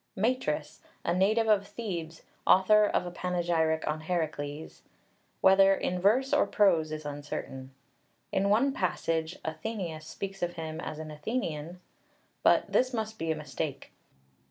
[0.15, 4.81] MATRIS, a native of Thebes, author of a panegyric on Herakles,
[5.41, 7.69] whether in verse or prose is uncertain.
[8.31, 11.81] In one passage Athenaeus speaks of him as an Athenian,
[12.41, 13.91] but this must be a mistake.